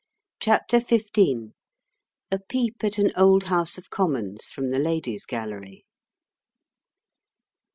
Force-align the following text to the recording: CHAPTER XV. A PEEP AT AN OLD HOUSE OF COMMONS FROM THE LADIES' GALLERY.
CHAPTER 0.39 0.79
XV. 0.79 1.09
A 2.31 2.39
PEEP 2.49 2.83
AT 2.83 2.97
AN 2.97 3.11
OLD 3.15 3.43
HOUSE 3.43 3.77
OF 3.77 3.91
COMMONS 3.91 4.47
FROM 4.47 4.71
THE 4.71 4.79
LADIES' 4.79 5.27
GALLERY. 5.27 5.85